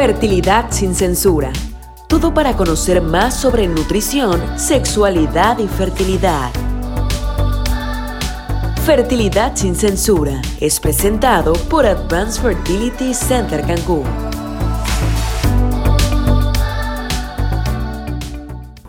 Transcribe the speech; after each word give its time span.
Fertilidad 0.00 0.70
sin 0.70 0.94
censura. 0.94 1.52
Todo 2.08 2.32
para 2.32 2.56
conocer 2.56 3.02
más 3.02 3.38
sobre 3.38 3.68
nutrición, 3.68 4.40
sexualidad 4.58 5.58
y 5.58 5.68
fertilidad. 5.68 6.50
Fertilidad 8.86 9.54
sin 9.56 9.74
censura 9.74 10.40
es 10.58 10.80
presentado 10.80 11.52
por 11.68 11.84
Advanced 11.84 12.40
Fertility 12.40 13.12
Center 13.12 13.60
Cancún. 13.60 14.04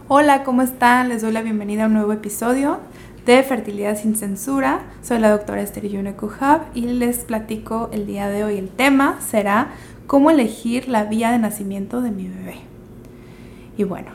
Hola, 0.07 0.43
¿cómo 0.45 0.61
están? 0.61 1.09
Les 1.09 1.21
doy 1.21 1.33
la 1.33 1.41
bienvenida 1.41 1.83
a 1.83 1.87
un 1.87 1.93
nuevo 1.93 2.13
episodio 2.13 2.79
de 3.25 3.43
Fertilidad 3.43 3.97
sin 3.97 4.15
Censura. 4.15 4.81
Soy 5.01 5.19
la 5.19 5.29
doctora 5.29 5.61
Esther 5.61 5.87
Yune 5.87 6.13
Kuhab 6.15 6.61
y 6.73 6.81
les 6.81 7.19
platico 7.19 7.89
el 7.91 8.07
día 8.07 8.27
de 8.29 8.43
hoy. 8.43 8.57
El 8.57 8.69
tema 8.69 9.19
será 9.21 9.69
cómo 10.07 10.31
elegir 10.31 10.87
la 10.87 11.03
vía 11.03 11.31
de 11.31 11.37
nacimiento 11.37 12.01
de 12.01 12.11
mi 12.11 12.27
bebé. 12.27 12.55
Y 13.77 13.83
bueno, 13.83 14.09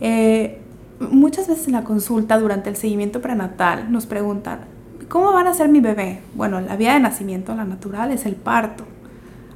eh, 0.00 0.60
muchas 1.00 1.48
veces 1.48 1.66
en 1.66 1.72
la 1.72 1.84
consulta 1.84 2.38
durante 2.38 2.68
el 2.68 2.76
seguimiento 2.76 3.20
prenatal 3.20 3.90
nos 3.90 4.06
preguntan, 4.06 4.60
¿cómo 5.08 5.32
van 5.32 5.46
a 5.46 5.54
ser 5.54 5.68
mi 5.68 5.80
bebé? 5.80 6.20
Bueno, 6.34 6.60
la 6.60 6.76
vía 6.76 6.94
de 6.94 7.00
nacimiento, 7.00 7.54
la 7.54 7.64
natural, 7.64 8.12
es 8.12 8.26
el 8.26 8.36
parto. 8.36 8.84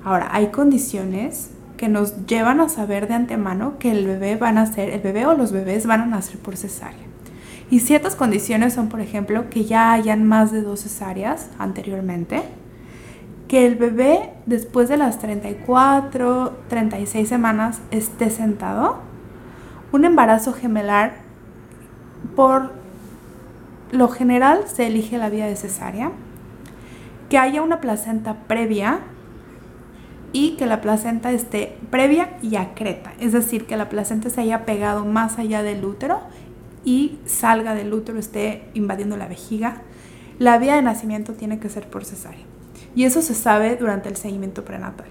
Ahora, 0.02 0.28
hay 0.33 0.47
condiciones 0.48 1.50
que 1.77 1.89
nos 1.89 2.27
llevan 2.27 2.61
a 2.61 2.69
saber 2.69 3.06
de 3.06 3.14
antemano 3.14 3.78
que 3.78 3.91
el 3.91 4.06
bebé 4.06 4.36
va 4.36 4.48
a 4.48 4.52
nacer, 4.52 4.89
el 4.89 5.00
bebé 5.00 5.27
o 5.27 5.34
los 5.34 5.52
bebés 5.52 5.86
van 5.86 6.00
a 6.00 6.06
nacer 6.06 6.39
por 6.39 6.56
cesárea. 6.56 7.08
Y 7.70 7.80
ciertas 7.80 8.16
condiciones 8.16 8.74
son, 8.74 8.88
por 8.88 9.00
ejemplo, 9.00 9.50
que 9.50 9.64
ya 9.64 9.92
hayan 9.92 10.24
más 10.24 10.52
de 10.52 10.62
dos 10.62 10.80
cesáreas 10.80 11.50
anteriormente, 11.58 12.42
que 13.46 13.66
el 13.66 13.77
bebé 13.77 14.30
después 14.46 14.88
de 14.88 14.96
las 14.96 15.18
34, 15.18 16.56
36 16.68 17.28
semanas 17.28 17.80
esté 17.91 18.30
sentado. 18.30 19.00
Un 19.92 20.05
embarazo 20.05 20.52
gemelar, 20.52 21.16
por 22.34 22.72
lo 23.91 24.08
general, 24.08 24.64
se 24.66 24.86
elige 24.86 25.19
la 25.19 25.28
vía 25.28 25.47
de 25.47 25.56
cesárea. 25.56 26.12
Que 27.28 27.36
haya 27.36 27.60
una 27.62 27.80
placenta 27.80 28.34
previa 28.47 29.00
y 30.32 30.56
que 30.56 30.66
la 30.66 30.80
placenta 30.80 31.32
esté 31.32 31.78
previa 31.91 32.36
y 32.42 32.56
acreta, 32.56 33.12
es 33.19 33.32
decir, 33.32 33.66
que 33.66 33.77
la 33.77 33.88
placenta 33.88 34.28
se 34.30 34.42
haya 34.42 34.66
pegado 34.66 35.05
más 35.05 35.38
allá 35.38 35.62
del 35.62 35.84
útero 35.84 36.20
y 36.89 37.19
salga 37.27 37.75
del 37.75 37.92
útero, 37.92 38.19
esté 38.19 38.62
invadiendo 38.72 39.19
la 39.19 39.28
vejiga. 39.28 39.83
La 40.39 40.56
vía 40.56 40.75
de 40.75 40.81
nacimiento 40.81 41.34
tiene 41.34 41.58
que 41.58 41.69
ser 41.69 41.91
por 41.91 42.06
cesárea 42.06 42.47
y 42.94 43.05
eso 43.05 43.20
se 43.20 43.34
sabe 43.34 43.77
durante 43.77 44.08
el 44.08 44.17
seguimiento 44.17 44.64
prenatal. 44.64 45.06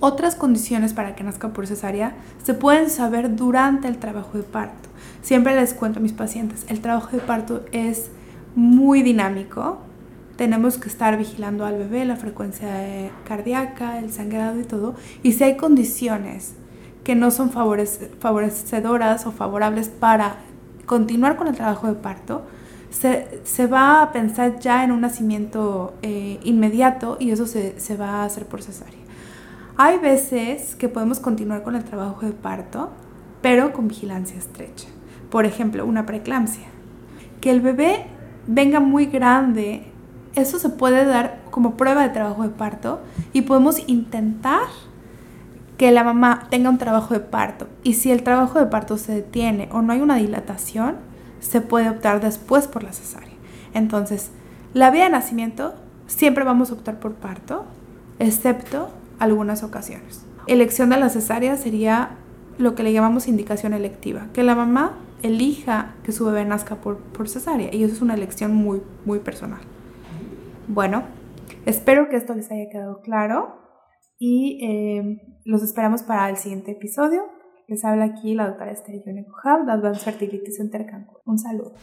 Otras 0.00 0.34
condiciones 0.34 0.92
para 0.92 1.14
que 1.14 1.22
nazca 1.22 1.52
por 1.52 1.68
cesárea 1.68 2.16
se 2.42 2.52
pueden 2.52 2.90
saber 2.90 3.36
durante 3.36 3.86
el 3.86 3.98
trabajo 3.98 4.38
de 4.38 4.42
parto. 4.42 4.88
Siempre 5.22 5.54
les 5.54 5.72
cuento 5.72 6.00
a 6.00 6.02
mis 6.02 6.12
pacientes, 6.12 6.66
el 6.68 6.80
trabajo 6.80 7.16
de 7.16 7.22
parto 7.22 7.64
es 7.70 8.10
muy 8.56 9.02
dinámico. 9.02 9.78
Tenemos 10.34 10.78
que 10.78 10.88
estar 10.88 11.16
vigilando 11.16 11.64
al 11.64 11.78
bebé, 11.78 12.04
la 12.04 12.16
frecuencia 12.16 12.68
cardíaca, 13.24 14.00
el 14.00 14.10
sangrado 14.12 14.58
y 14.58 14.64
todo. 14.64 14.96
Y 15.22 15.32
si 15.32 15.44
hay 15.44 15.56
condiciones 15.56 16.54
que 17.04 17.14
no 17.14 17.30
son 17.30 17.50
favorecedoras 17.52 19.26
o 19.26 19.30
favorables 19.30 19.88
para 19.88 20.38
continuar 20.86 21.36
con 21.36 21.48
el 21.48 21.54
trabajo 21.54 21.88
de 21.88 21.94
parto, 21.94 22.42
se, 22.90 23.66
va 23.66 24.02
a 24.02 24.12
pensar 24.12 24.58
ya 24.58 24.82
en 24.84 24.92
un 24.92 25.02
nacimiento 25.02 25.94
eh, 26.02 26.40
inmediato 26.44 27.18
y 27.20 27.30
eso 27.30 27.46
se, 27.46 27.78
se 27.78 27.96
va 27.96 28.22
a 28.22 28.24
hacer 28.24 28.46
por 28.46 28.62
cesárea. 28.62 29.00
Hay 29.76 29.98
veces 29.98 30.74
que 30.74 30.88
podemos 30.88 31.20
continuar 31.20 31.62
con 31.62 31.76
el 31.76 31.84
trabajo 31.84 32.24
de 32.24 32.32
parto, 32.32 32.90
pero 33.42 33.72
con 33.74 33.88
vigilancia 33.88 34.38
estrecha. 34.38 34.88
Por 35.30 35.44
ejemplo, 35.44 35.84
una 35.84 36.06
preeclampsia. 36.06 36.68
Que 37.42 37.50
el 37.50 37.60
bebé 37.60 38.06
venga 38.46 38.80
muy 38.80 39.06
grande, 39.06 39.92
eso 40.34 40.58
se 40.58 40.70
puede 40.70 41.04
dar 41.04 41.42
como 41.50 41.76
prueba 41.76 42.02
de 42.02 42.10
trabajo 42.10 42.42
de 42.42 42.50
parto 42.50 43.00
y 43.32 43.42
podemos 43.42 43.86
intentar 43.86 44.68
que 45.76 45.90
la 45.90 46.04
mamá 46.04 46.46
tenga 46.50 46.70
un 46.70 46.78
trabajo 46.78 47.14
de 47.14 47.20
parto. 47.20 47.68
Y 47.82 47.94
si 47.94 48.10
el 48.10 48.22
trabajo 48.22 48.58
de 48.58 48.66
parto 48.66 48.96
se 48.96 49.14
detiene 49.14 49.68
o 49.72 49.82
no 49.82 49.92
hay 49.92 50.00
una 50.00 50.16
dilatación, 50.16 50.96
se 51.40 51.60
puede 51.60 51.90
optar 51.90 52.20
después 52.20 52.66
por 52.66 52.82
la 52.82 52.92
cesárea. 52.92 53.34
Entonces, 53.74 54.30
la 54.72 54.90
vía 54.90 55.04
de 55.04 55.10
nacimiento 55.10 55.74
siempre 56.06 56.44
vamos 56.44 56.70
a 56.70 56.74
optar 56.74 56.98
por 56.98 57.14
parto, 57.14 57.64
excepto 58.18 58.90
algunas 59.18 59.62
ocasiones. 59.62 60.24
Elección 60.46 60.90
de 60.90 60.98
la 60.98 61.08
cesárea 61.08 61.56
sería 61.56 62.10
lo 62.58 62.74
que 62.74 62.82
le 62.82 62.92
llamamos 62.92 63.28
indicación 63.28 63.74
electiva, 63.74 64.28
que 64.32 64.42
la 64.42 64.54
mamá 64.54 64.92
elija 65.22 65.94
que 66.04 66.12
su 66.12 66.24
bebé 66.24 66.44
nazca 66.44 66.76
por, 66.76 66.98
por 66.98 67.28
cesárea 67.28 67.74
y 67.74 67.84
eso 67.84 67.94
es 67.94 68.02
una 68.02 68.14
elección 68.14 68.54
muy, 68.54 68.80
muy 69.04 69.18
personal. 69.18 69.60
Bueno, 70.68 71.02
espero 71.66 72.08
que 72.08 72.16
esto 72.16 72.34
les 72.34 72.50
haya 72.50 72.68
quedado 72.70 73.00
claro 73.00 73.65
y 74.18 74.64
eh, 74.64 75.40
los 75.44 75.62
esperamos 75.62 76.02
para 76.02 76.30
el 76.30 76.36
siguiente 76.36 76.72
episodio. 76.72 77.22
Les 77.68 77.84
habla 77.84 78.04
aquí 78.04 78.34
la 78.34 78.48
doctora 78.48 78.72
Esther 78.72 79.02
Yone 79.04 79.24
de 79.66 79.72
Advanced 79.72 80.02
Fertility 80.02 80.52
Center 80.52 80.86
Cancún. 80.86 81.18
Un 81.24 81.38
saludo. 81.38 81.74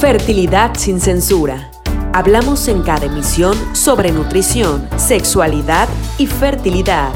Fertilidad 0.00 0.74
sin 0.74 1.00
censura. 1.00 1.70
Hablamos 2.12 2.68
en 2.68 2.82
cada 2.82 3.06
emisión 3.06 3.56
sobre 3.74 4.12
nutrición, 4.12 4.86
sexualidad 4.96 5.88
y 6.18 6.26
fertilidad. 6.26 7.12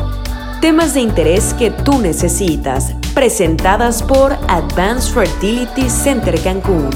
Temas 0.60 0.94
de 0.94 1.00
interés 1.00 1.54
que 1.54 1.70
tú 1.70 2.00
necesitas, 2.00 2.94
presentadas 3.14 4.02
por 4.02 4.32
Advanced 4.48 5.14
Fertility 5.14 5.88
Center 5.88 6.40
Cancún. 6.42 6.90